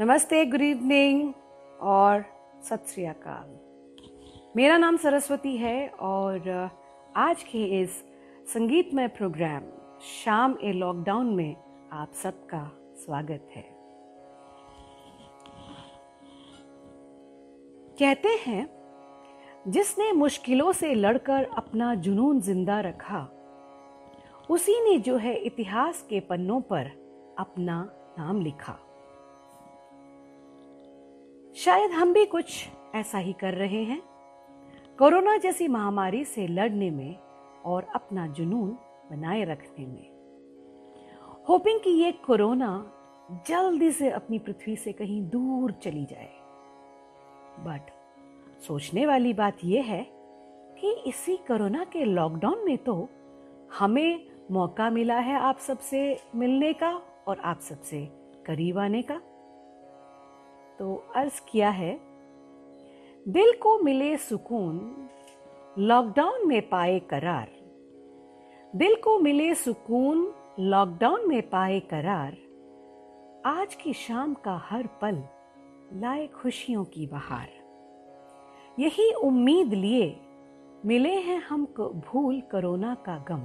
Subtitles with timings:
[0.00, 1.32] नमस्ते good evening
[1.80, 2.24] और
[2.62, 6.48] सत श्री अकाल। मेरा नाम सरस्वती है और
[7.16, 7.90] आज के इस
[8.52, 9.62] संगीतमय प्रोग्राम
[10.02, 11.56] शाम ए लॉकडाउन में
[11.92, 12.62] आप सबका
[12.96, 13.62] स्वागत है।
[17.98, 18.68] कहते हैं,
[19.68, 23.28] जिसने मुश्किलों से लड़कर अपना जुनून ज़िंदा रखा,
[24.50, 26.90] उसी ने जो है इतिहास के पन्नों पर
[27.38, 27.84] अपना
[28.18, 28.78] नाम लिखा।
[31.56, 34.02] शायद हम भी कुछ ऐसा ही कर रहे हैं।
[34.98, 37.16] कोरोना जैसी महामारी से लड़ने में
[37.64, 38.78] और अपना जुनून
[39.10, 40.10] बनाए रखने में।
[41.48, 42.92] होपिंग कि ये कोरोना
[43.46, 46.30] जल्दी से अपनी पृथ्वी से कहीं दूर चली जाए।
[47.58, 47.90] बट
[48.62, 50.06] सोचने वाली बात यह है
[50.80, 53.08] कि इसी कोरोना के लॉकडाउन में तो
[53.78, 58.08] हमें मौका मिला है आप सबसे मिलने का और आप सबसे
[58.46, 59.20] करीब आने का।
[60.78, 62.00] तो अर्ज़ किया है,
[63.28, 65.08] दिल को मिले सुकून
[65.78, 67.48] लॉकडाउन में पाए करार।
[68.76, 72.36] दिल को मिले सुकून लॉकडाउन में पाए करार।
[73.46, 75.22] आज की शाम का हर पल
[75.92, 77.48] लाए खुशियों की बहार।
[78.78, 80.20] यही उम्मीद लिए
[80.84, 81.64] मिले हैं हम
[82.06, 83.42] भूल कोरोना का गम।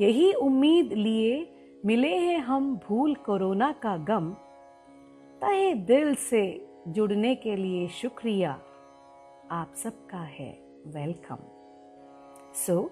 [0.00, 1.54] यही उम्मीद लिए
[1.86, 4.36] मिले हैं हम भूल कोरोना का गम।
[5.40, 8.52] तहे दिल से जुड़ने के लिए शुक्रिया।
[9.50, 10.52] आप सबका है
[10.86, 11.36] वेलकम।
[12.54, 12.90] सो so,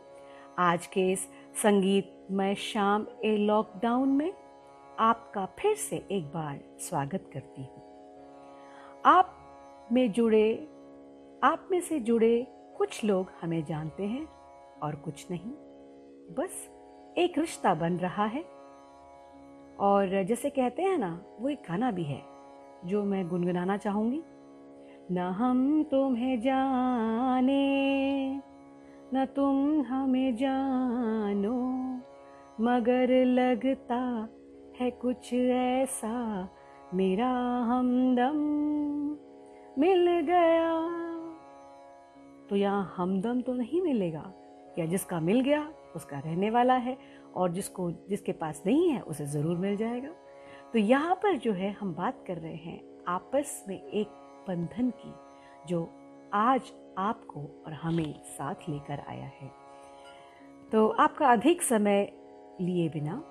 [0.58, 1.20] आज के इस
[1.62, 4.32] संगीतमय शाम ए लॉकडाउन में
[4.98, 7.82] आपका फिर से एक बार स्वागत करती हूँ।
[9.04, 9.36] आप
[9.92, 10.68] में जुड़े
[11.44, 14.28] आप में से जुड़े कुछ लोग हमें जानते हैं
[14.82, 15.52] और कुछ नहीं।
[16.34, 16.70] बस
[17.18, 18.42] एक रिश्ता बन रहा है।
[19.80, 22.35] और जैसे कहते हैं ना वो एक गाना भी है।
[22.84, 24.22] जो मैं गुनगुनाना चाहूँगी।
[25.12, 27.62] न हम तुम्हें जाने,
[29.14, 31.58] न तुम हमें जानो,
[32.60, 34.28] मगर लगता
[34.80, 36.48] है कुछ ऐसा
[36.94, 37.28] मेरा
[37.64, 38.36] हमदम
[39.78, 40.72] मिल गया।
[42.48, 44.32] तो यहाँ हमदम तो नहीं मिलेगा,
[44.78, 46.96] या जिसका मिल गया, उसका रहने वाला है,
[47.34, 50.08] और जिसको, जिसके पास नहीं है, उसे ज़रूर मिल जाएगा।
[50.72, 54.08] तो यहाँ पर जो है हम बात कर रहे हैं आपस में एक
[54.48, 55.12] बंधन की,
[55.68, 55.90] जो
[56.34, 56.60] आज
[56.98, 59.50] आपको और हमें साथ लेकर आया है।
[60.72, 62.12] तो आपका अधिक समय
[62.60, 63.22] लिए बिना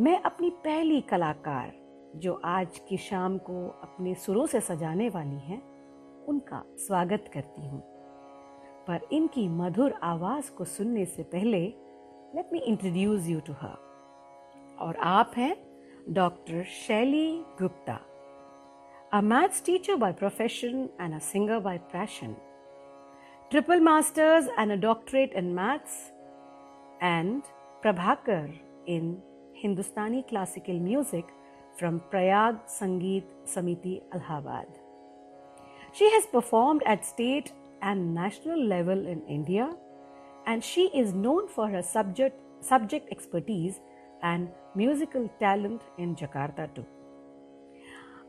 [0.00, 1.72] मैं अपनी पहली कलाकार
[2.16, 5.62] जो आज की शाम को अपने सुरों से सजाने वाली हैं,
[6.26, 7.82] उनका स्वागत करती हूँ।
[8.86, 11.60] पर इनकी मधुर आवाज़ को सुनने से पहले
[12.34, 15.73] let me introduce you to her और आप हैं
[16.12, 16.66] Dr.
[16.66, 17.98] Shelly Gupta,
[19.10, 22.36] a maths teacher by profession and a singer by passion,
[23.50, 26.12] triple masters and a doctorate in maths,
[27.00, 27.42] and
[27.82, 28.52] Prabhakar
[28.86, 29.22] in
[29.54, 31.24] Hindustani classical music
[31.78, 34.66] from Prayag Sangeet Samiti Allahabad.
[35.94, 39.74] She has performed at state and national level in India
[40.46, 43.80] and she is known for her subject subject expertise
[44.24, 46.84] and musical talent in Jakarta too.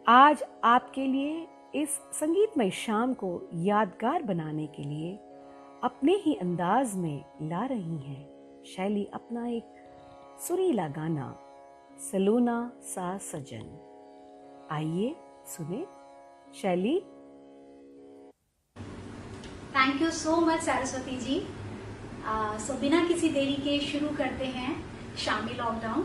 [0.08, 3.30] आज आपके लिए इस संगीतमय शाम को
[3.64, 5.16] यादगार बनाने के लिए
[5.84, 9.66] अपने ही अंदाज में ला रही हैं शैली अपना एक
[10.48, 11.28] सुरीला गाना,
[12.12, 13.68] सलोना सा सजन।
[14.72, 15.16] आइए
[15.48, 15.86] सुने
[16.62, 17.00] Shaili.
[19.76, 21.40] Thank you so much Saraswati ji
[22.66, 24.74] so बिना किसी देरी के शुरू करते हैं।
[25.24, 26.04] Shami lockdown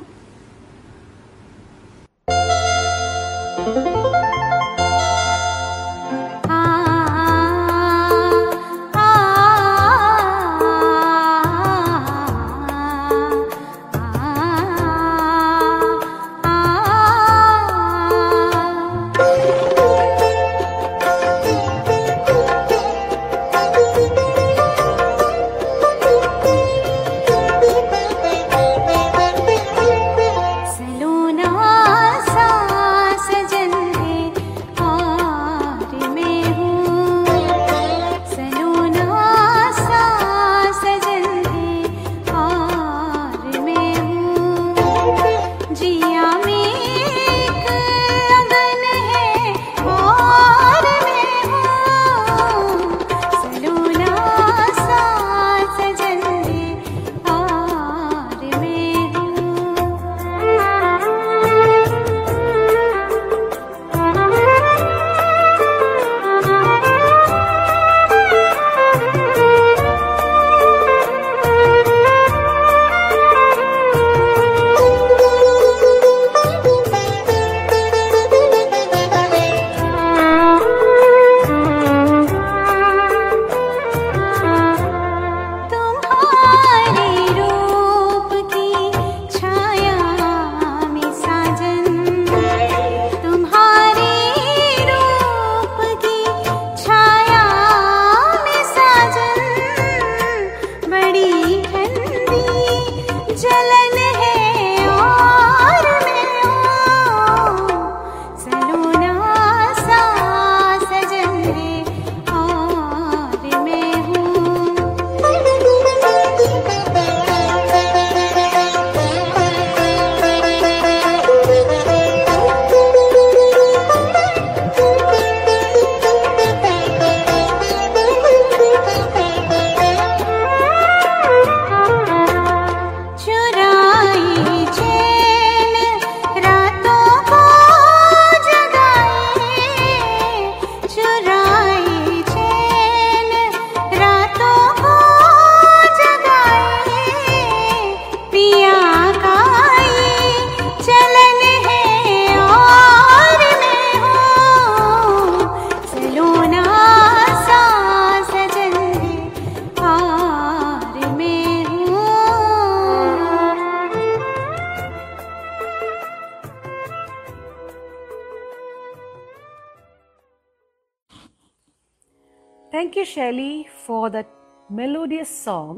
[173.01, 174.25] you, Shelly, for that
[174.73, 175.77] melodious song.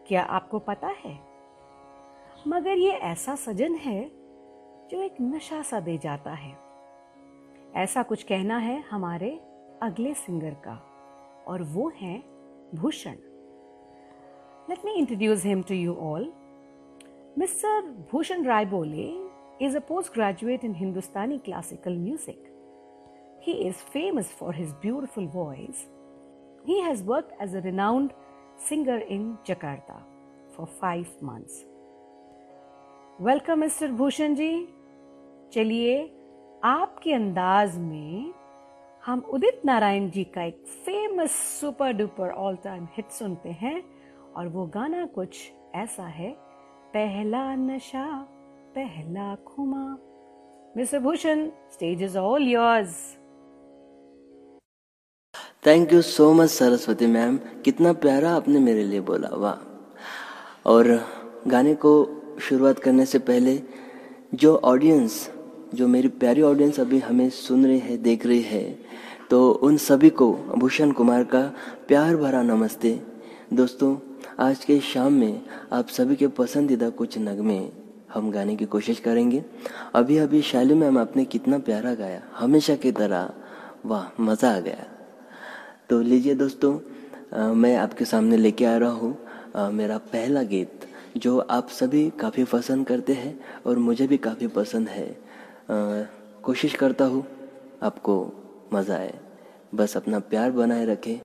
[0.08, 1.20] क्या आपको पता है?
[2.48, 4.12] मगर ये ऐसा सजन है
[4.88, 6.58] जो एक नशा सा दे जाता है।
[7.76, 9.42] ऐसा कुछ कहना है हमारे
[9.82, 10.84] अगले सिंगर का
[11.48, 12.24] और वो है
[12.76, 13.16] Bhushan.
[14.70, 16.34] Let me introduce him to you all
[17.38, 19.14] mister Bhushan Rai बोले
[19.60, 22.38] is a postgraduate in Hindustani classical music.
[23.40, 25.88] He is famous for his beautiful voice.
[26.66, 28.12] He has worked as a renowned
[28.58, 29.98] singer in Jakarta
[30.56, 31.64] for five months.
[33.22, 34.52] Welcome mister Bhushan ji
[35.54, 36.00] चलिए
[36.64, 38.34] आपके अंदाज में
[39.06, 43.82] हम उदित नारायण जी का एक famous super duper all time hit सुनते हैं
[44.38, 45.38] और वो गाना कुछ
[45.76, 46.36] ऐसा है
[46.96, 48.06] पहला नशा,
[48.76, 49.86] पहला खुमा।
[50.78, 52.94] Mister Bhushan stage is all yours
[55.66, 60.88] thank you so much Saraswati ma'am कितना प्यारा आपने मेरे लिए बोला, वाह। और
[61.48, 61.94] गाने को
[62.42, 63.60] शुरुआत करने से पहले,
[64.36, 65.30] जो ऑडियंस
[65.74, 68.64] जो मेरी प्यारी ऑडियंस अभी हमें सुन रही है, देख रही है
[69.30, 71.44] तो उन सभी को भूषण कुमार का
[71.88, 73.00] प्यार भरा नमस्ते।
[73.54, 73.96] दोस्तों
[74.40, 75.42] आज के शाम में
[75.74, 77.58] आप सभी के पसंदीदा कुछ नगमे
[78.14, 79.44] हम गाने की कोशिश करेंगे।
[79.96, 83.30] अभी अभी शैली मैम आपने कितना प्यारा गाया। हमेशा की तरह
[83.86, 84.86] वाह मज़ा आ गया।
[85.90, 86.78] तो लीजिए दोस्तों
[87.34, 92.44] आ, मैं आपके सामने लेके आ रहा हूँ। मेरा पहला गीत जो आप सभी काफ़ी
[92.44, 96.04] पसंद करते हैं और मुझे भी काफ़ी पसंद है। आ,
[96.44, 97.26] कोशिश करता हूँ
[97.84, 98.16] आपको
[98.74, 99.14] मज़ा आए।
[99.76, 101.20] बस अपना प्यार बनाए रखें।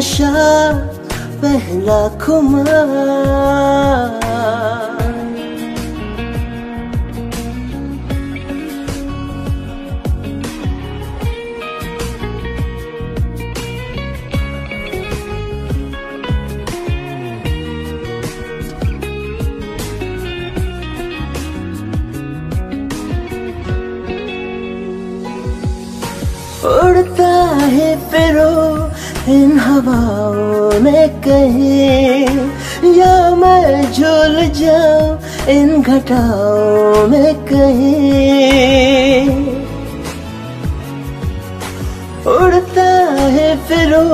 [0.00, 0.28] नशा
[1.42, 4.19] पहला खुमार।
[29.80, 32.26] हवाओं में कहीं,
[32.94, 39.30] या मैं झूल जाऊँ, इन घटाओं में कहीं।
[42.26, 42.90] उड़ता
[43.24, 44.04] है फिरो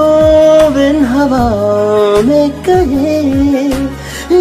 [0.81, 3.89] इन हवाओं में कहीं,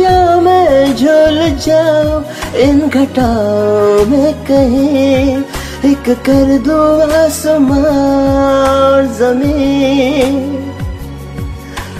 [0.03, 5.43] या मैं झूल जाऊँ, इन घटाओं में कहीं।
[5.91, 6.79] एक कर दो
[7.25, 10.54] आसमान ज़मीन।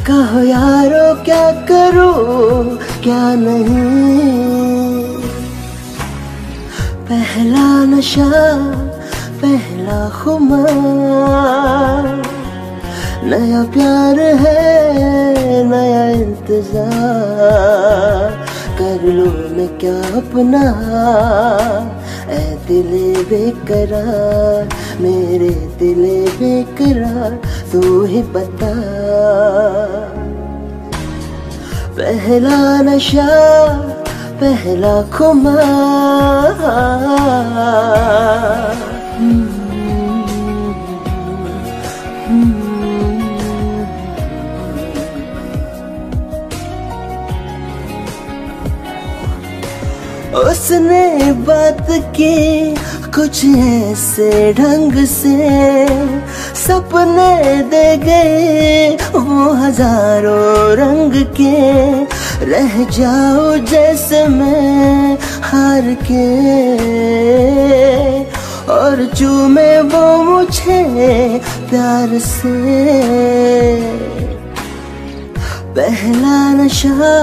[0.08, 2.14] कहो यारो, क्या करो?
[3.04, 5.04] क्या नहीं?
[7.10, 8.30] पहला नशा,
[9.42, 12.22] पहला खुमार।
[13.24, 16.86] नया प्यार है, नया इंतज़ार।
[18.80, 20.62] कर लो मैं क्या अपना?
[22.30, 24.70] ऐ दिल बेकरार,
[25.02, 27.40] मेरे दिले बेकरार।
[27.75, 28.70] तू ही बता
[31.98, 33.27] पहला नशा
[34.41, 36.63] पहला खुमार
[50.46, 52.36] उसने बात की
[53.15, 55.36] कुछ ऐसे ढंग से
[56.55, 61.55] सपने दे गए, वो हज़ारों रंग के।
[62.45, 66.27] रह जाओ जैसे मैं हार के।
[68.74, 70.84] और चूमे वो मुझे
[71.69, 72.55] प्यार से।
[75.75, 77.17] पहला नशा,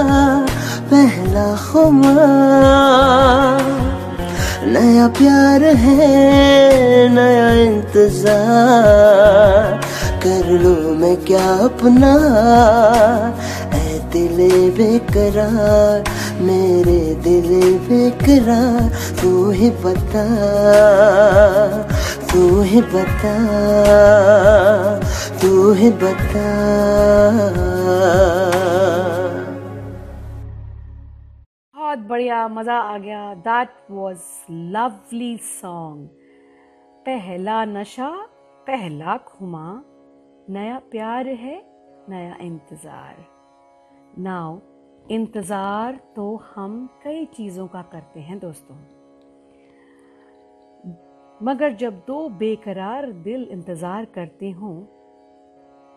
[0.91, 2.19] पहला खुमा।
[4.65, 5.97] नया प्यार है,
[7.09, 8.33] नया इंतज़ार।
[10.23, 12.11] कर लो मैं क्या अपना?
[13.75, 16.03] ऐ दिले बेकरार,
[16.41, 17.49] मेरे दिल
[17.87, 18.89] बेकरार,
[19.21, 20.25] तू ही बता,
[22.33, 23.35] तू ही बता,
[25.41, 26.47] तू ही बता।
[31.93, 34.21] बहुत बढ़िया, मज़ा आ गया। दैट वॉज़
[34.51, 36.07] लवली सॉन्ग
[37.05, 38.09] पहला नशा,
[38.67, 39.83] पहला खुमा।
[40.49, 41.55] नया प्यार है,
[42.09, 43.17] नया इंतज़ार।
[44.19, 44.59] नाउ
[45.11, 48.75] इंतज़ार तो हम कई चीज़ों का करते हैं दोस्तों।
[51.45, 54.75] मगर जब दो बेकरार दिल इंतज़ार करते हों,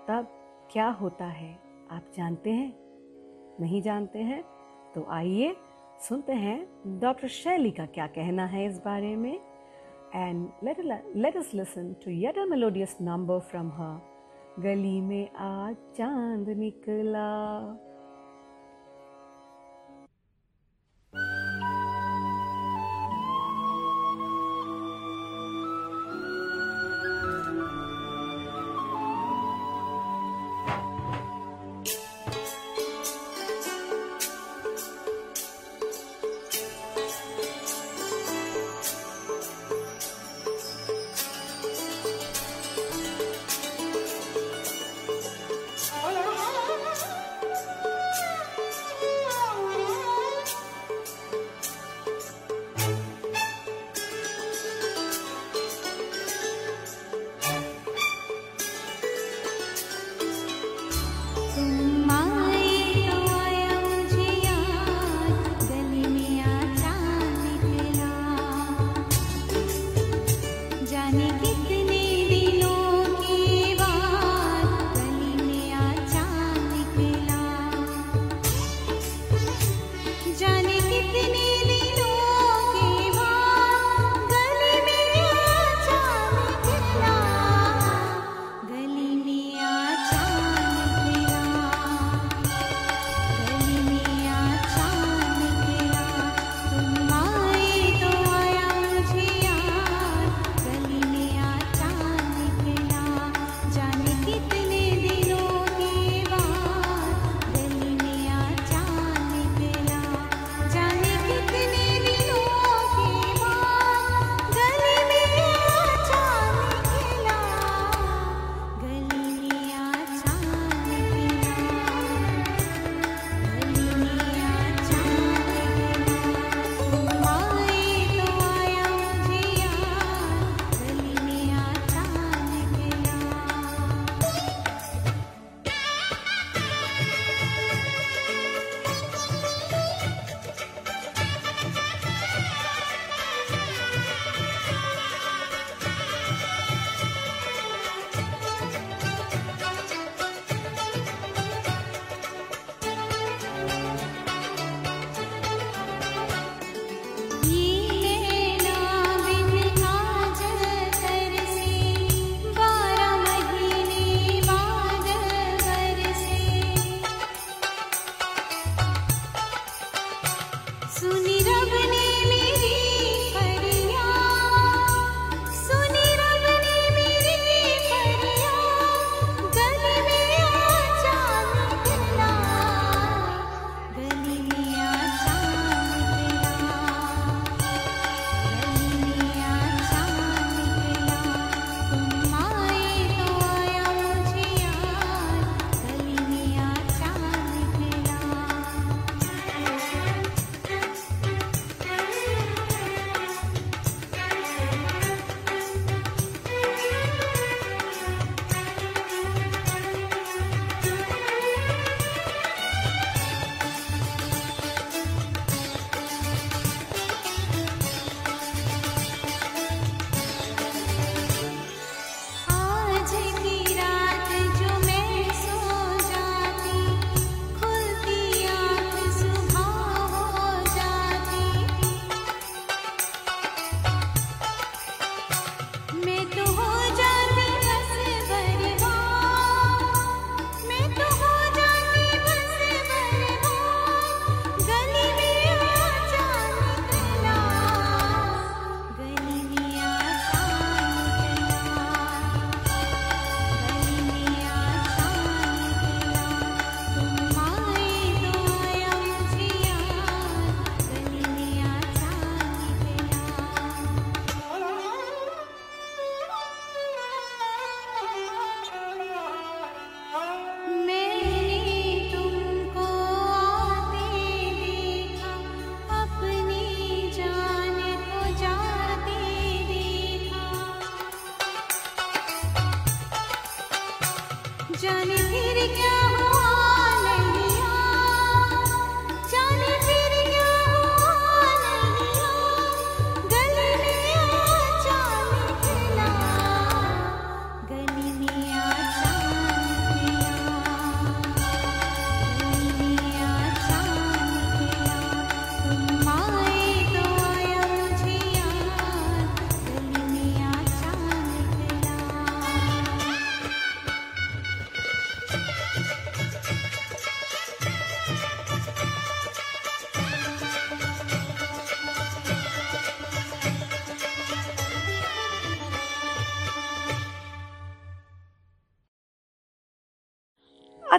[0.09, 0.29] तब
[0.73, 1.53] क्या होता है?
[1.91, 2.73] आप जानते हैं?
[3.61, 4.43] नहीं जानते हैं?
[4.95, 5.57] तो आइए
[6.01, 6.69] सुनते हैं
[7.01, 9.41] डॉक्टर शैली का क्या कहना है इस बारे में।
[10.15, 10.81] And let
[11.17, 17.86] let us listen to yet a melodious number from हर गली में आज चाँद निकला।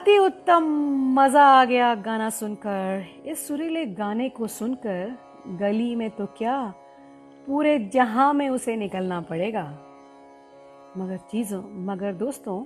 [0.07, 0.63] अति उत्तम
[1.13, 5.17] मज़ा आ गया गाना सुनकर। इस सुरीले गाने को सुनकर
[5.59, 6.73] गली में तो क्या
[7.47, 9.63] पूरे जहाँ में उसे निकलना पड़ेगा।
[10.97, 12.59] मगर चीज़ों, मगर दोस्तों,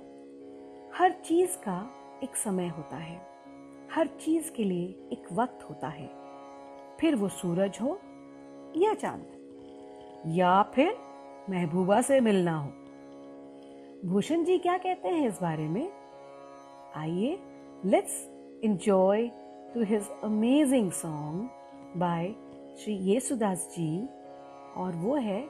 [0.94, 1.90] हर चीज़ का
[2.22, 3.20] एक समय होता है।
[3.94, 6.10] हर चीज़ के लिए एक वक्त होता है।
[7.00, 7.98] फिर वो सूरज हो
[8.76, 9.26] या चाँद,
[10.26, 10.94] या फिर
[11.50, 12.72] महबूबा से मिलना हो।
[14.04, 16.01] भूषण जी क्या कहते हैं इस बारे में?
[16.96, 17.38] आइए
[17.84, 18.28] let's
[18.64, 19.28] enjoy
[19.74, 21.48] to his amazing song
[21.96, 22.34] by
[22.78, 24.08] Shri Yesudas ji
[24.76, 25.42] और वो है,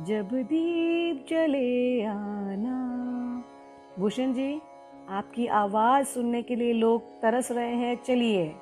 [0.00, 2.76] जब दीप जले आना।
[3.98, 4.60] भूषण जी,
[5.08, 8.54] आपकी आवाज़ सुनने के लिए लोग तरस रहे हैं, चलिए।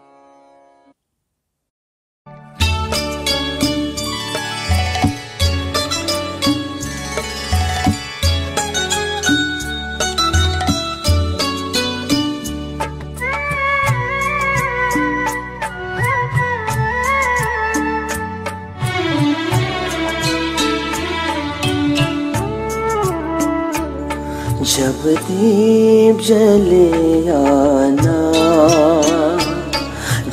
[25.14, 26.88] दीप जले
[27.30, 28.18] आना,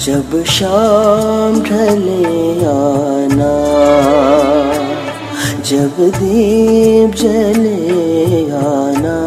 [0.05, 3.53] जब शाम ढले आना,
[5.69, 9.17] जब दीप जले आना,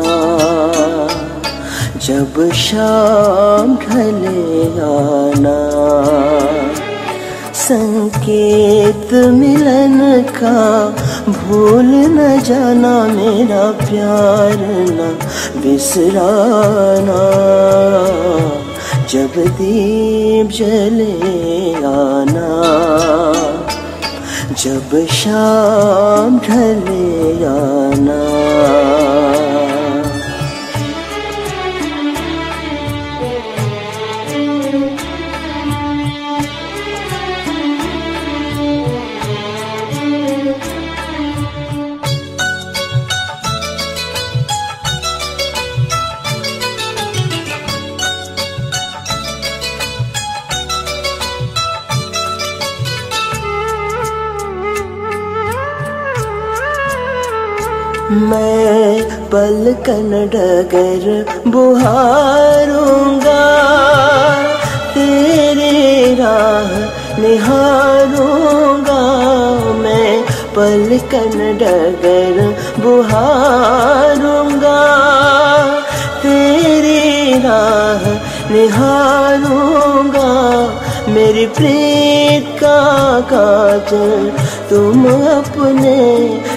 [2.06, 5.58] जब शाम ढले आना।
[7.54, 10.88] संकेत मिलन का,
[11.28, 14.56] भूल न जाना मेरा प्यार
[14.90, 15.18] न।
[15.62, 17.22] बिसराना
[19.12, 21.14] जब दीप जले
[21.90, 22.48] आना
[24.62, 28.20] जब शाम ढले आना।
[59.32, 61.04] पलकन डगर
[61.50, 63.40] बुहारूँगा।
[64.94, 66.70] तेरे राह
[67.22, 69.00] निहारूँगा।
[69.74, 70.22] मैं
[70.56, 72.38] पलकन डगर
[72.82, 74.80] बुहारूँगा।
[76.22, 78.06] तेरी राह
[78.52, 80.30] निहारूँगा।
[81.08, 82.78] मेरी प्रीत का
[83.32, 84.32] काजल
[84.70, 85.96] तुम अपने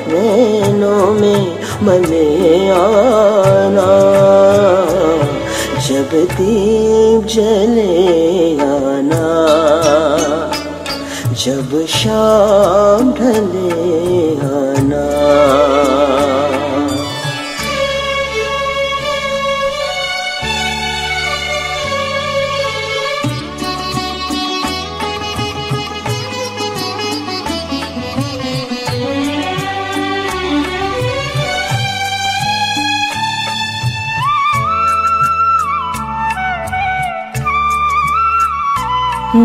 [0.08, 3.89] नैनों में मने आना।
[5.88, 9.41] जब दीप जले आना।
[11.34, 15.71] जब शाम ढले आना।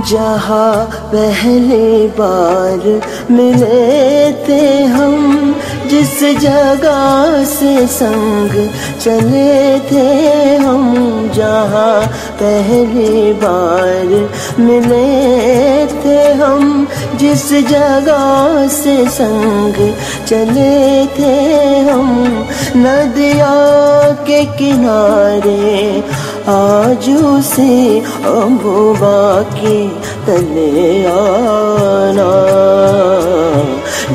[0.05, 2.83] जहाँ पहली बार
[3.31, 5.55] मिले थे हम,
[5.91, 8.51] जिस जगह से संग
[9.01, 12.07] चले थे हम, जहाँ
[12.43, 14.07] पहली बार
[14.61, 16.87] मिले थे हम,
[17.21, 19.75] जिस जगह से संग
[20.29, 21.35] चले थे
[21.91, 22.11] हम,
[22.77, 23.55] नदिया
[24.27, 26.03] के किनारे
[26.49, 27.07] आज
[27.45, 29.89] से अम्बुबा के
[30.27, 32.31] तले आना।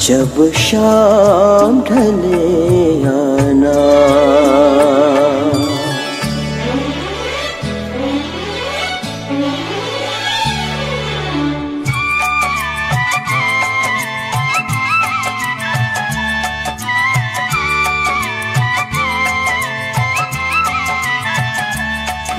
[0.08, 4.77] जब शाम ढले आना।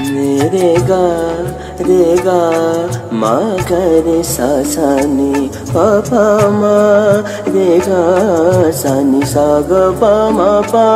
[0.01, 1.07] मेरे गा,
[1.81, 2.41] रे गा,
[3.13, 3.39] मा
[3.71, 6.77] रे सा सा नी पा पा मा,
[7.53, 10.87] रे गा सा नी ग पा, मा पा,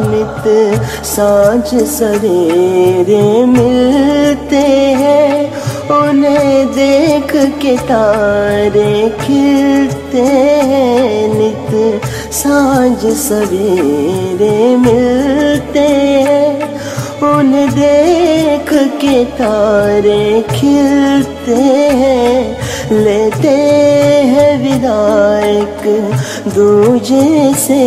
[0.00, 4.66] नित साँझ सवेरे मिलते
[5.02, 5.55] हैं।
[5.90, 10.22] उन्हें देख के तारे खिलते
[10.70, 16.80] हैं, नित साँझ सवेरे मिलते हैं।
[17.22, 21.60] उन्हें देख के तारे खिलते
[22.00, 22.58] हैं,
[22.92, 23.56] लेते
[24.32, 25.86] हैं विदायक,
[26.48, 27.84] दूजे से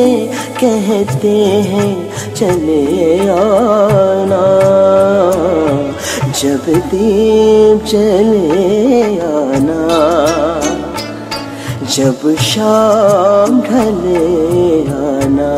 [0.63, 1.35] कहते
[1.71, 1.93] हैं,
[2.33, 4.45] चले आना।
[6.39, 9.79] जब दीप चले आना
[11.95, 12.21] जब
[12.51, 14.23] शाम ढले
[14.99, 15.49] आना।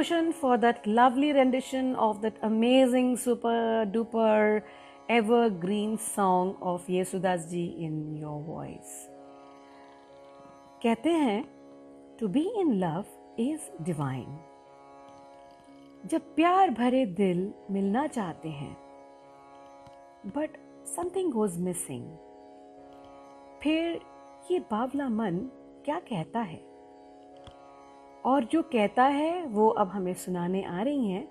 [0.00, 4.62] Bhushan, for that lovely rendition of that amazing, super duper,
[5.10, 8.92] evergreen song of Yesudas ji in your voice.
[10.82, 11.42] कहते हैं
[12.20, 13.04] to be in love
[13.40, 14.38] is divine
[16.10, 18.72] जब प्यार भरे दिल मिलना चाहते हैं
[20.36, 20.56] बट
[20.94, 22.08] समथिंग गोज मिसिंग
[23.62, 24.00] फिर
[24.50, 25.38] ये बावला मन
[25.84, 26.69] क्या कहता है
[28.24, 31.26] और जो कहता है, वो अब हमें सुनाने आ रही हैं।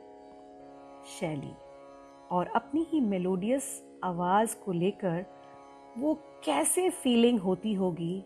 [1.05, 1.53] शैली
[2.31, 5.25] और अपनी ही मेलोडियस आवाज़ को लेकर
[5.97, 6.13] वो
[6.45, 8.23] कैसे फीलिंग होती होगी,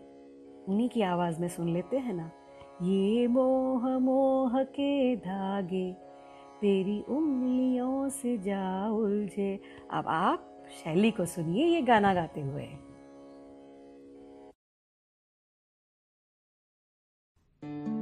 [0.68, 2.32] उन्हीं की आवाज़ में सुन लेते हैं ना।
[2.82, 5.94] ये मोह मोह के धागे,
[6.62, 9.60] तेरी उंगलियों से जा उलझे।
[9.92, 12.68] अब आप शैली को सुनिए, ये गाना गाते हुए।
[17.64, 17.93] मोह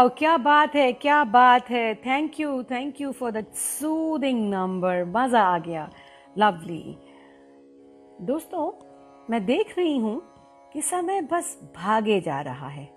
[0.00, 5.04] वाह क्या बात है, क्या बात है। Thank you thank you for the soothing number
[5.04, 5.90] मज़ा आ गया।
[6.38, 6.96] लवली
[8.26, 8.72] दोस्तों,
[9.30, 10.22] मैं देख रही हूँ
[10.72, 12.88] कि समय बस भागे जा रहा है।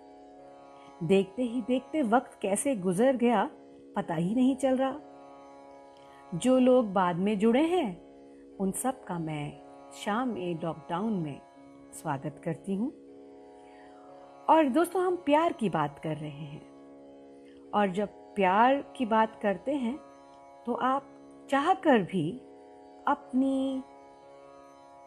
[1.03, 3.49] देखते ही देखते वक्त कैसे गुजर गया,
[3.95, 4.99] पता ही नहीं चल रहा।
[6.35, 8.01] जो लोग बाद में जुड़े हैं,
[8.57, 9.51] उन सब का मैं
[9.93, 11.41] शाम ए लॉकडाउन में
[11.93, 12.91] स्वागत करती हूँ।
[14.49, 16.72] और दोस्तों, हम प्यार की बात कर रहे हैं।
[17.73, 19.97] और जब प्यार की बात करते हैं
[20.65, 21.09] तो आप
[21.49, 22.31] चाहकर भी
[23.07, 23.83] अपनी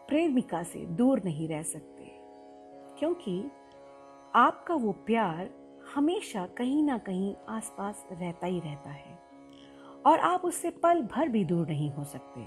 [0.07, 2.05] प्रेमिका से दूर नहीं रह सकते।
[2.99, 3.51] क्योंकि
[4.35, 5.49] आपका वो प्यार
[5.95, 9.17] हमेशा कहीं ना कहीं आसपास रहता ही रहता है
[10.05, 12.45] और आप उससे पल भर भी दूर नहीं हो सकते।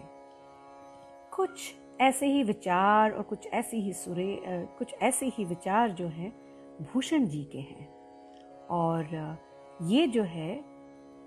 [1.36, 4.42] कुछ ऐसे ही विचार और कुछ ऐसी ही सुरे
[4.78, 6.30] कुछ ऐसे ही विचार जो हैं,
[6.84, 7.88] भूषण जी के हैं।
[8.66, 9.04] और
[9.82, 10.56] ये जो है,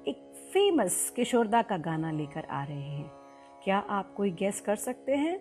[0.07, 3.11] एक फ़ेमस किशोरदा का गाना लेकर आ रहे हैं।
[3.63, 5.39] क्या आप कोई गेस कर सकते हैं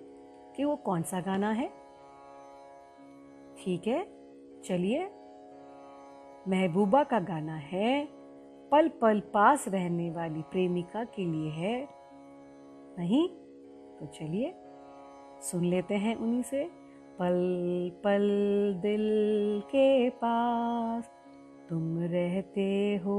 [0.56, 1.68] कि वो कौन सा गाना है?
[3.58, 4.06] ठीक है,
[4.62, 5.04] चलिए।
[6.48, 8.08] महबूबा का गाना है,
[8.70, 11.88] पल पल पास रहने वाली प्रेमिका के लिए है।
[12.98, 13.28] नहीं?
[13.98, 14.54] तो चलिए,
[15.40, 16.70] सुन लेते हैं उन्हीं से।
[17.18, 17.32] पल
[18.04, 18.28] पल
[18.82, 19.02] दिल
[19.66, 21.10] के पास
[21.72, 23.18] तुम रहते हो।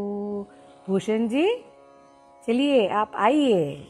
[0.88, 1.56] भूषण जी
[2.48, 3.88] चलिए आप आइए।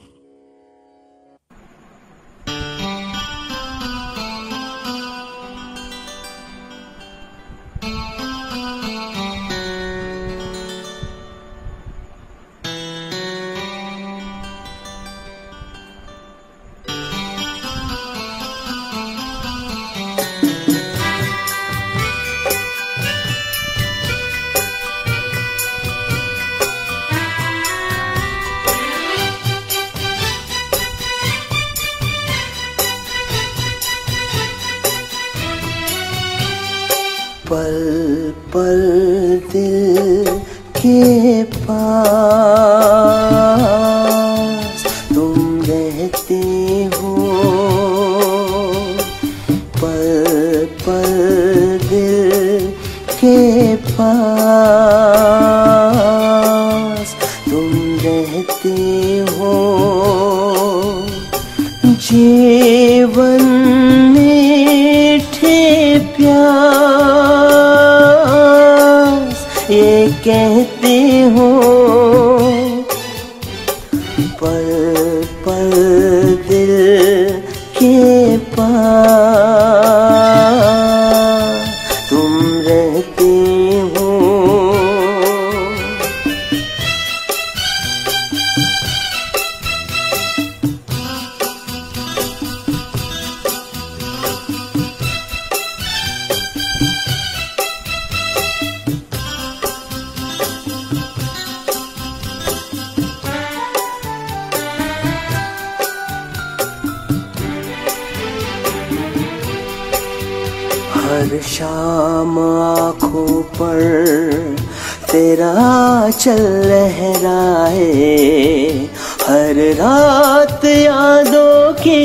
[117.34, 118.90] लहराए
[119.23, 122.02] हर रात यादों की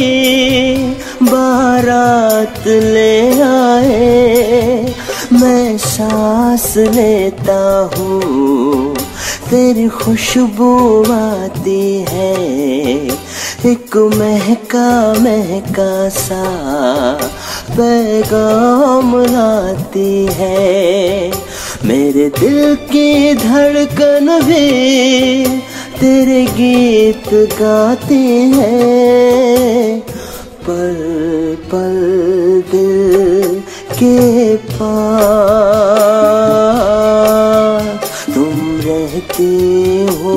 [1.22, 4.94] बारात ले आए।
[5.32, 7.60] मैं सांस लेता
[7.94, 8.94] हूँ,
[9.50, 10.72] तेरी खुशबू
[11.12, 12.34] आती है।
[13.66, 16.44] एक महका महका सा
[17.70, 21.30] पैगाम लाती है।
[21.84, 24.62] मेरे दिल की धड़कन वे
[26.00, 27.28] तेरे गीत
[27.60, 28.14] गाते
[28.54, 30.00] हैं।
[30.68, 30.96] पल
[31.70, 31.98] पल
[32.72, 33.60] दिल
[33.92, 34.98] के पास
[38.34, 39.50] तुम रहते
[40.20, 40.36] हो।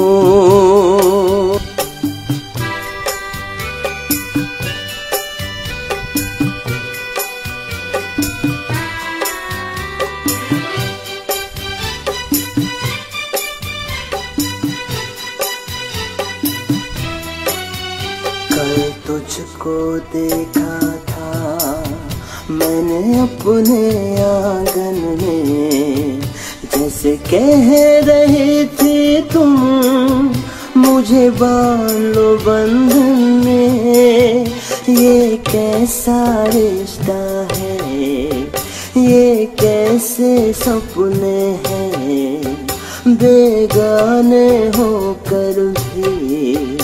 [23.41, 26.21] अपने आँगन में।
[26.75, 27.69] जैसे कह
[28.05, 29.55] रहे थे तुम,
[30.77, 34.45] मुझे बालो बंधन में।
[34.89, 38.25] ये कैसा रिश्ता है?
[38.97, 42.67] ये कैसे सपने हैं?
[43.07, 46.77] बेगाने होकर भी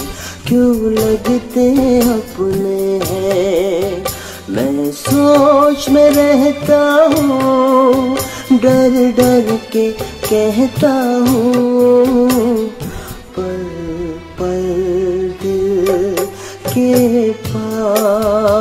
[0.47, 3.96] क्यों लगते अपने हैं?
[5.09, 6.79] सोच में रहता
[7.13, 8.17] हूँ
[8.63, 9.91] डर डर के
[10.29, 10.91] कहता
[11.27, 12.67] हूँ
[13.37, 13.63] पल
[14.39, 14.65] पल
[15.43, 16.15] दिल
[16.73, 18.56] के पास।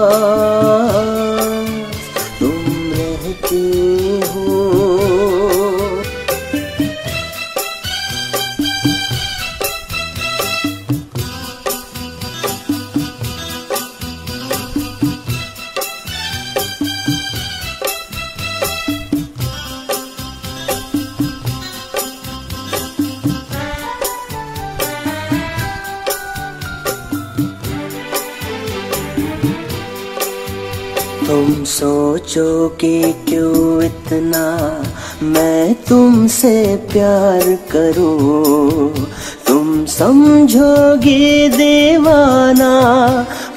[36.27, 39.07] तुमसे प्यार करूँ।
[39.47, 42.71] तुम समझोगे देवाना,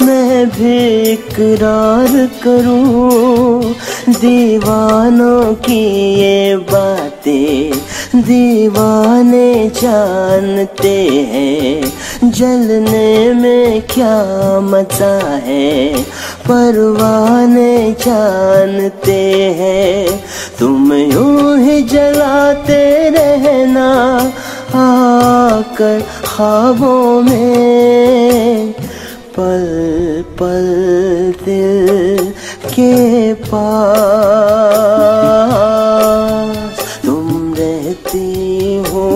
[0.02, 0.78] मैं भी
[1.12, 2.14] इकरार
[2.44, 3.74] करूँ।
[4.10, 5.82] दीवानों की
[6.16, 10.98] ये बातें दीवाने जानते
[11.32, 16.04] हैं। जलने में क्या मज़ा है,
[16.48, 19.22] परवाने जानते
[19.60, 20.20] हैं।
[20.60, 23.90] तुम यूँ ही जलाते रहना
[24.76, 28.74] आकर ख्वाबों में।
[29.38, 29.66] पल
[30.40, 30.68] पल
[31.46, 32.20] दिल
[32.66, 33.80] के पास
[37.06, 39.10] तुम रहती हो।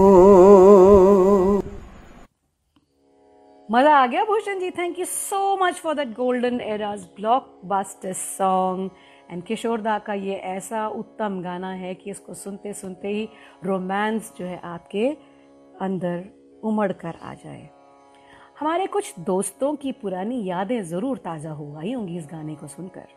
[3.69, 8.89] मज़ा आ गया Bhushan ji thank you so much for that golden eras blockbuster song
[9.29, 13.27] and Kishore da का ये ऐसा उत्तम गाना है कि इसको सुनते सुनते ही
[13.63, 15.07] रोमांस जो है आपके
[15.81, 16.23] अंदर
[16.63, 17.69] उमड़ कर आ जाए
[18.59, 23.07] हमारे कुछ दोस्तों की पुरानी यादें ज़रूर ताज़ा हो गई होंगी इस गाने को सुनकर।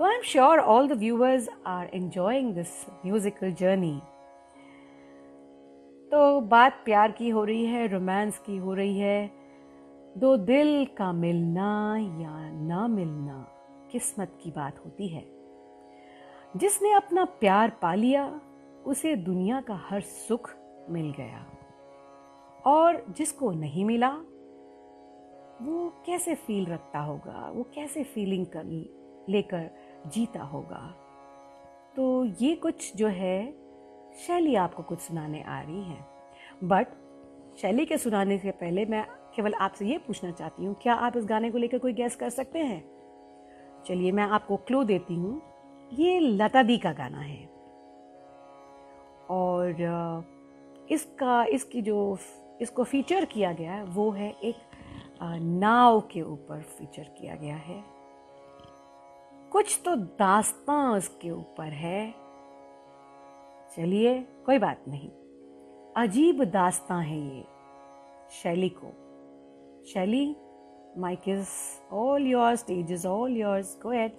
[0.00, 2.68] तो I am sure all the viewers are enjoying this
[3.04, 3.94] musical journey.
[6.12, 9.30] तो बात प्यार की हो रही है, रोमांस की हो रही है।
[10.18, 13.46] दो दिल का मिलना या ना मिलना।
[13.94, 15.24] किस्मत की बात होती है।
[16.56, 18.40] जिसने अपना प्यार पा लिया,
[18.86, 20.50] उसे दुनिया का हर सुख
[20.90, 21.46] मिल गया।
[22.66, 24.10] और जिसको नहीं मिला,
[25.62, 27.50] वो कैसे फील रखता होगा?
[27.54, 28.64] वो कैसे फीलिंग कर
[29.28, 29.70] लेकर
[30.06, 30.94] जीता होगा?
[31.96, 33.52] तो ये कुछ जो है,
[34.12, 36.06] शैली आपको कुछ सुनाने आ रही है।
[36.64, 36.86] बट
[37.56, 41.24] शैली के सुनाने से पहले मैं केवल आपसे ये पूछना चाहती हूँ, क्या आप इस
[41.24, 42.93] गाने को लेकर कोई गैस कर सकते हैं?
[43.86, 45.42] चलिए मैं आपको क्लू देती हूँ।
[45.92, 47.46] ये लता दी का गाना है।
[49.30, 49.76] और
[50.90, 52.18] इसका, इसकी जो,
[52.60, 54.56] इसको फीचर किया गया है, वो है एक
[55.42, 57.84] नाव के ऊपर फीचर किया गया है।
[59.52, 62.14] कुछ तो दास्तां उसके ऊपर है।
[63.76, 65.10] चलिए, कोई बात नहीं।
[65.96, 67.44] अजीब दास्तां है ये,
[68.30, 68.88] शैली को।
[69.84, 70.36] शैली
[70.96, 73.76] Mike is all yours, stage is all yours.
[73.80, 74.12] Go ahead.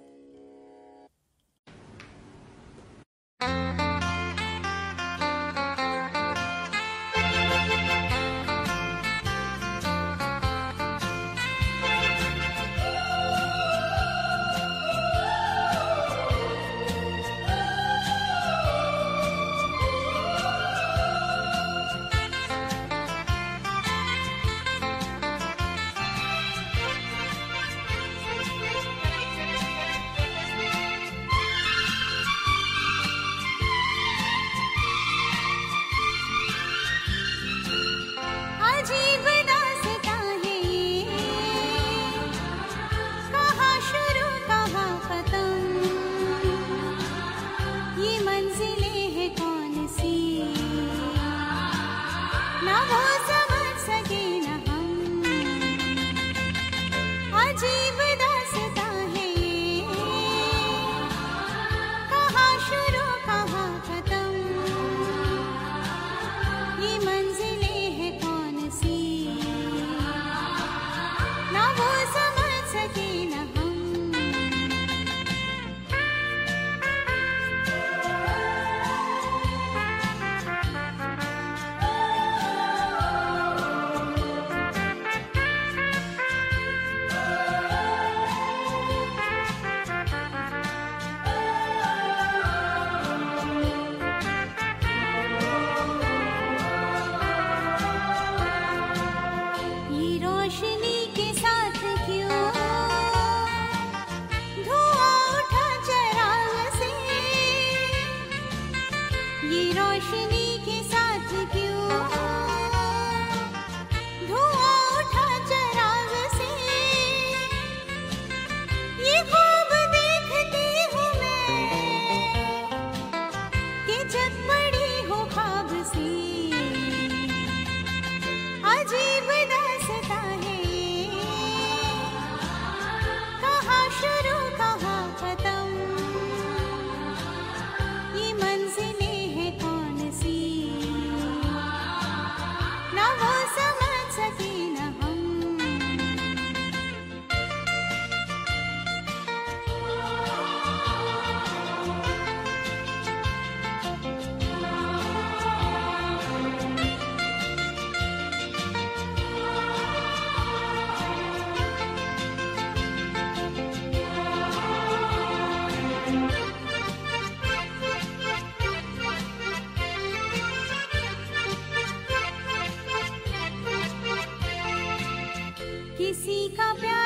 [175.97, 177.04] किसी का प्यार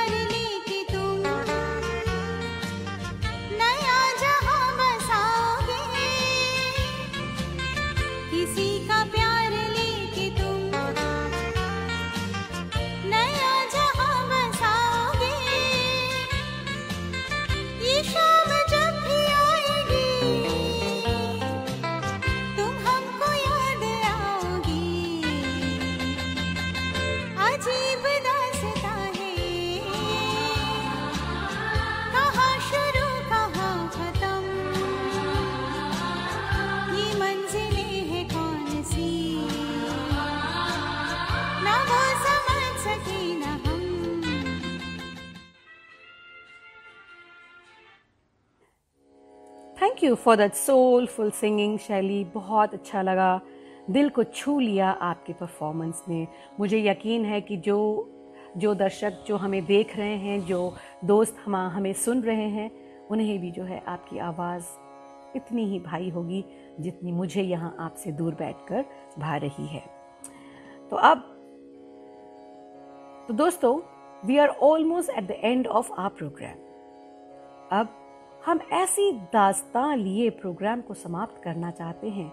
[50.09, 53.39] you for that soulful singing Shaili बहुत अच्छा लगा।
[53.89, 56.27] दिल को छू लिया आपकी परफॉर्मेंस ने।
[56.59, 57.79] मुझे यकीन है कि जो
[58.57, 62.71] जो दर्शक जो हमें देख रहे हैं, जो दोस्त हम, हमें सुन रहे हैं,
[63.07, 64.63] उन्हें भी जो है आपकी आवाज़
[65.35, 66.45] इतनी ही भाई होगी
[66.79, 68.85] जितनी मुझे यहाँ आपसे दूर बैठकर
[69.19, 69.83] भा रही है।
[70.89, 71.17] तो अब
[73.27, 73.79] तो दोस्तों
[74.27, 76.67] we are almost at the end of our program
[77.79, 77.95] अब
[78.49, 82.31] हम ऐसी दास्तां लिए प्रोग्राम को समाप्त करना चाहते हैं,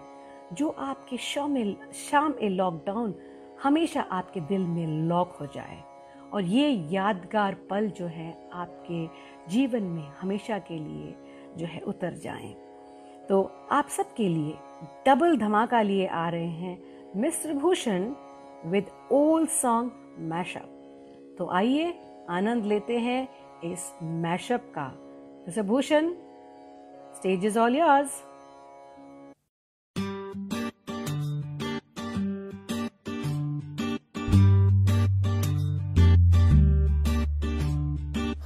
[0.53, 3.13] जो आपके शामिल शाम ए लॉकडाउन
[3.63, 5.77] हमेशा आपके दिल में लॉक हो जाए।
[6.33, 9.05] और ये यादगार पल जो है, आपके
[9.51, 11.15] जीवन में हमेशा के लिए
[11.57, 12.53] जो है उतर जाएँ।
[13.29, 13.41] तो
[13.71, 14.57] आप सबके लिए
[15.07, 16.77] डबल धमाका लिए आ रहे हैं
[17.15, 18.13] mister Bhushan
[18.65, 21.93] with old song mashup तो आइए
[22.29, 23.27] आनंद लेते हैं
[23.63, 24.93] इस मैशअप का।
[25.47, 26.07] Mister Bhushan
[27.17, 28.15] stage is all yours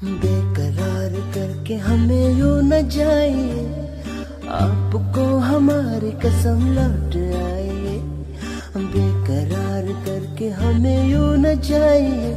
[0.03, 3.65] बेकरार करके हमें यू न जाइए।
[4.59, 7.97] आपको हमारी कसम लौट आइए।
[8.93, 12.33] बेकरार करके हमें यू न जाइए।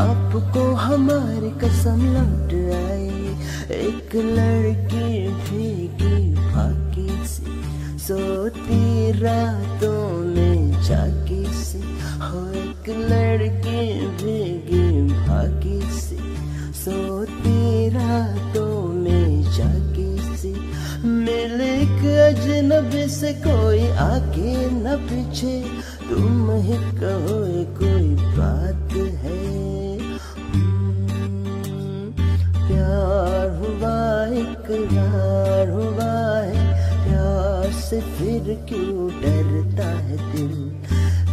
[0.00, 2.57] आपको हमारी कसम लौट
[3.70, 7.44] एक लड़की भीगी फाकी से,
[7.98, 11.78] सोती रातों में जागी से
[12.22, 16.16] हो एक लड़की भीगी भागी से,
[16.74, 20.52] सोती रातों में जागी से।
[21.04, 21.60] मिल
[22.18, 25.60] अजनबी से कोई आगे न पीछे,
[26.08, 27.38] तुम ही कहो
[27.78, 29.47] कोई बात है।
[33.88, 36.66] हुआ इकरार हुआ है।
[37.04, 40.70] प्यार से फिर क्यों डरता है दिल?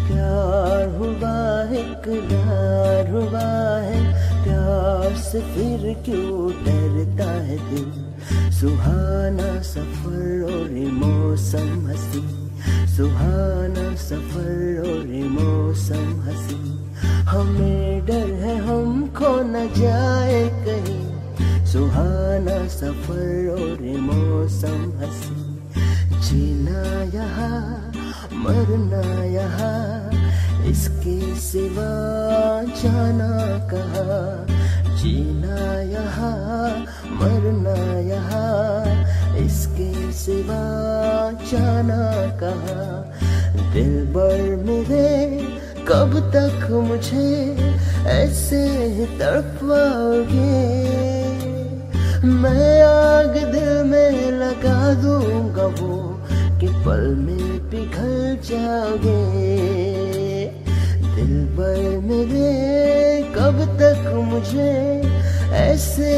[0.07, 4.03] प्यार हुआ इकरार हुआ है।
[4.43, 7.91] प्यार से फिर क्यों डरता है दिल?
[8.51, 12.45] सुहाना सफ़र और मौसम हसी।
[12.95, 16.75] सुहाना सफ़र और मौसम हसी।
[17.05, 20.04] हमें डर है हम खो न कहीं
[21.75, 25.39] सुहाना सफ़र और मौसम हसी।
[26.27, 26.83] जीना
[27.15, 27.91] यहाँ,
[28.33, 30.11] मरना यहाँ,
[30.65, 31.91] इसके सिवा
[32.81, 33.31] जाना
[33.73, 34.15] कहा?
[34.95, 38.85] जीना यहाँ, मरना यहाँ,
[39.45, 40.63] इसके सिवा
[41.51, 42.01] जाना
[42.39, 43.11] कहा?
[43.73, 45.07] दिल बर मेरे
[45.87, 47.55] कब तक मुझे
[48.07, 48.65] ऐसे
[49.19, 51.24] तड़पाओगे
[52.25, 55.97] मैं आग दिल में लगा दूँगा वो
[56.59, 59.19] कि पल में पिघल जाओगे
[61.15, 64.71] दिल भर मेरे कब तक मुझे
[65.55, 66.11] ऐसे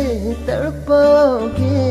[0.48, 1.84] तड़पाओगे?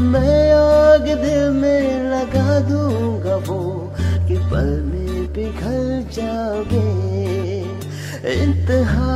[0.00, 3.60] मैं आग दिल में लगा दूँगा वो
[4.28, 6.88] कि पल में पिघल जाओगे
[8.34, 9.12] इंतहा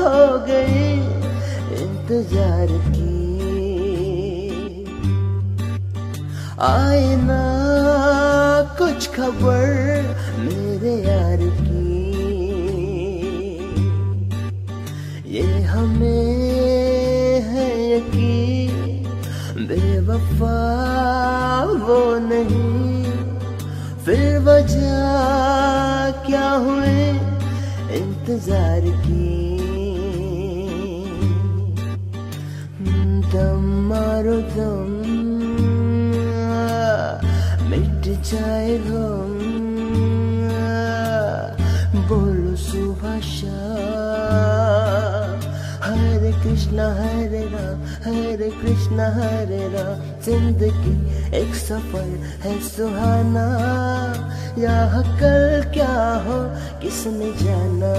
[0.00, 1.17] हो गई।
[2.10, 3.16] इंतज़ार की।
[6.60, 7.42] आए ना
[8.78, 9.66] कुछ खबर
[10.38, 11.90] मेरे यार की।
[15.34, 19.04] ये हमें है यकीन,
[19.68, 20.56] बेवफा
[21.84, 23.04] वो नहीं।
[24.04, 24.96] फिर वजह
[26.26, 27.08] क्या हुए
[28.00, 29.37] इंतज़ार की?
[33.32, 34.90] दम मारो दम।
[37.70, 39.36] मिट जाए गम।
[42.08, 42.56] बोलो
[43.20, 43.86] शाम
[45.82, 50.94] हरे कृष्णा, हरे राम, हरे कृष्णा, हरे राम। ज़िंदगी
[51.36, 52.08] एक सफ़र
[52.42, 53.46] है सुहाना।
[54.58, 56.38] यहाँ कल क्या हो,
[56.82, 57.94] किसने जाना?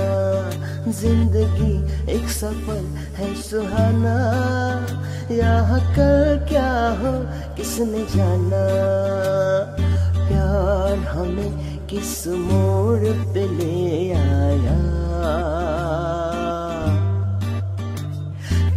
[0.91, 1.73] ज़िंदगी
[2.11, 2.83] एक सफ़र
[3.15, 4.17] है सुहाना।
[5.31, 7.11] यहाँ कल क्या हो?
[7.55, 8.63] किसने जाना?
[10.27, 14.79] प्यार हमें किस मोड़ पे ले आया?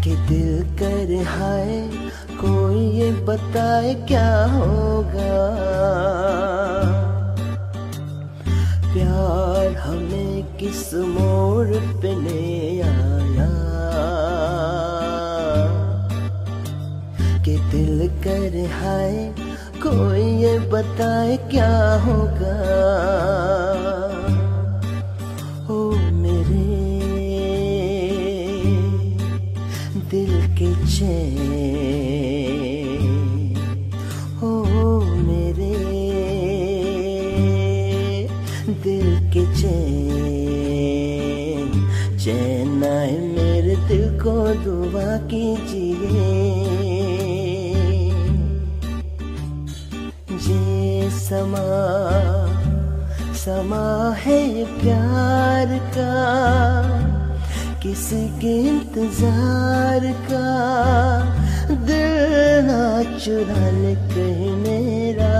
[0.04, 1.90] कि दिल कर हाय,
[2.40, 5.56] कोई ये बताए क्या होगा?
[8.92, 11.68] प्यार हमें किस मोड़
[12.02, 12.71] पे ले
[18.24, 19.14] कर हाय,
[19.82, 22.56] कोई ये बताए क्या होगा?
[25.68, 25.76] ओ
[26.20, 26.66] मेरे
[30.10, 31.22] दिल के चैन,
[34.44, 34.52] ओ
[35.26, 35.76] मेरे
[38.84, 39.80] दिल के चैन
[42.18, 45.71] चैन आए मेरे दिल को दुआ कीजिए।
[51.32, 51.68] समा
[53.42, 53.84] समा
[54.22, 56.08] है ये प्यार का,
[57.82, 60.48] किसी के इंतज़ार का,
[61.88, 62.82] दिल ना
[63.16, 65.38] चुराने कहीं मेरा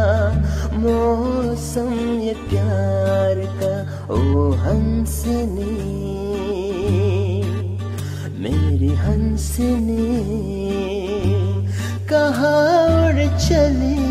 [0.80, 3.74] मौसम ये प्यार का,
[4.14, 5.76] ओ हंसनी,
[8.40, 10.08] मेरी हंसनी,
[12.08, 12.56] कहा
[12.96, 14.01] उड़ चली?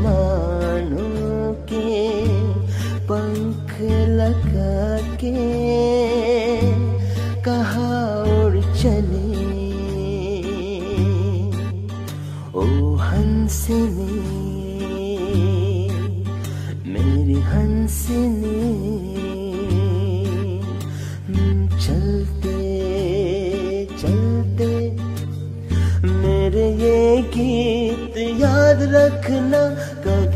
[0.00, 1.92] अरमानों के
[3.04, 3.72] पंख
[4.20, 5.34] लगा के
[7.44, 7.92] कहा
[8.36, 9.28] उड़ चली।
[12.54, 14.16] ओ हंसनी,
[16.92, 18.58] मेरी हंसनी
[21.80, 22.58] चलते
[24.00, 24.70] चलते।
[26.04, 29.62] मेरे ये गीत याद रखना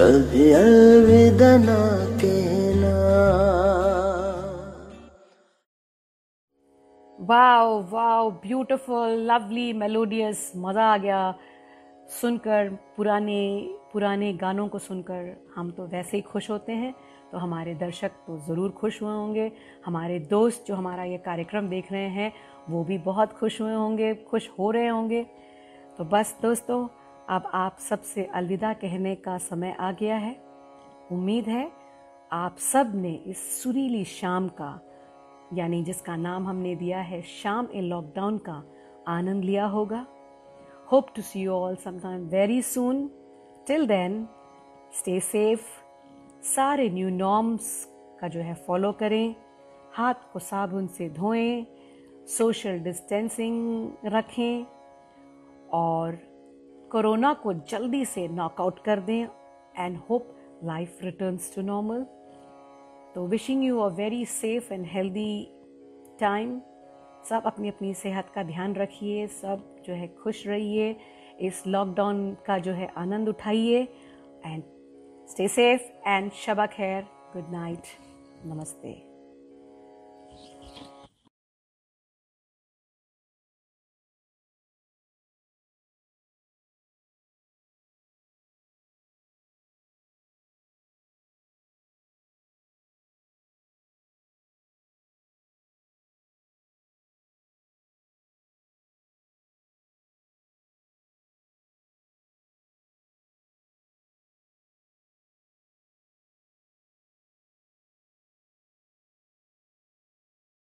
[0.00, 1.78] कभी अलविदा ना।
[2.20, 2.92] कहना
[7.18, 11.34] wow wow, beautiful, lovely, melodious, मज़ा आ गया।
[12.10, 13.42] सुनकर, पुराने
[13.92, 16.94] पुराने गानों को सुनकर हम तो वैसे ही खुश होते हैं
[17.32, 19.50] तो हमारे दर्शक तो ज़रूर खुश हुए होंगे।
[19.86, 22.32] हमारे दोस्त जो हमारा ये कार्यक्रम देख रहे हैं,
[22.70, 25.22] वो भी बहुत खुश हुए होंगे, खुश हो रहे होंगे।
[25.98, 26.86] तो बस दोस्तों
[27.30, 30.36] अब आप सबसे अलविदा कहने का समय आ गया है।
[31.12, 31.70] उम्मीद है
[32.32, 34.80] आप सबने इस सुरीली शाम का,
[35.52, 38.62] यानी जिसका नाम हमने दिया है शाम ए लॉकडाउन का,
[39.08, 40.06] आनंद लिया होगा।
[40.92, 43.10] Hope to see you all sometime very soon
[43.66, 44.28] till then
[44.92, 45.62] stay safe
[46.42, 47.88] सारे न्यू नॉर्म्स
[48.20, 49.34] का जो है फॉलो करें।
[49.92, 51.64] हाथ को साबुन से धोएँ।
[52.26, 54.66] सोशल डिस्टेंसिंग रखें।
[55.72, 56.29] और
[56.92, 59.26] कोरोना को जल्दी से नॉकआउट कर दें
[59.78, 62.02] and hope life returns to normal
[63.14, 65.48] तो wishing you a very safe and healthy
[66.20, 66.60] time
[67.28, 70.96] सब अपनी अपनी सेहत का ध्यान रखिए, सब जो है खुश रहिए,
[71.40, 73.82] इस लॉकडाउन का जो है आनंद उठाइए
[74.46, 74.62] एंड
[75.28, 77.82] स्टे सेफ़ एंड शबा खैर गुड नाइट
[78.46, 79.09] नमस्ते